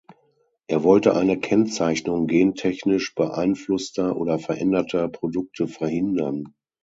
[0.65, 6.55] Er wollte eine Kennzeichnung gentechnisch beeinflusster oder veränderter Produkte verhindern.